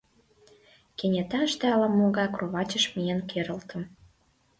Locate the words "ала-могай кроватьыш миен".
1.75-3.21